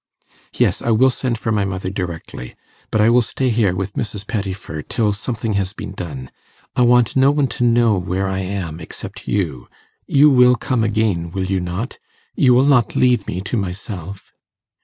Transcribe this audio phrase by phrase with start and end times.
[0.55, 2.55] 'Yes, I will send for my mother directly.
[2.89, 4.25] But I will stay here, with Mrs.
[4.25, 6.31] Pettifer, till something has been done.
[6.75, 9.67] I want no one to know where I am, except you.
[10.07, 11.99] You will come again, will you not?
[12.33, 14.33] you will not leave me to myself?